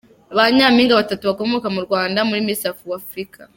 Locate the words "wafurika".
2.91-3.39